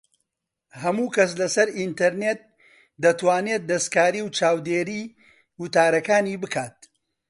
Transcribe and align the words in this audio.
ھەموو 0.81 1.07
کەس 1.15 1.31
لە 1.41 1.47
سەر 1.55 1.67
ئینتەرنێت 1.77 2.41
دەتوانێت 3.03 3.61
دەستکاری 3.71 4.21
و 4.25 4.33
چاودێریی 4.37 5.11
وتارەکانی 5.61 6.41
بکات 6.43 6.77